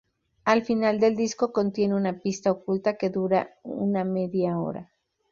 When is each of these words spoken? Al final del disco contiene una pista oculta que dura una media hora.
Al 0.45 0.63
final 0.63 0.99
del 0.99 1.15
disco 1.15 1.51
contiene 1.53 1.93
una 1.93 2.17
pista 2.19 2.49
oculta 2.49 2.97
que 2.97 3.11
dura 3.11 3.59
una 3.63 4.03
media 4.03 4.57
hora. 4.57 4.91